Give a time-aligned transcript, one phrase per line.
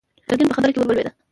[0.27, 1.07] ګرګين په خبره کې ور ولوېد.